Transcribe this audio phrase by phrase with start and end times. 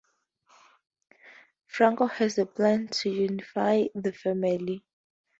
[1.67, 4.81] Franco has a plan to unify the families.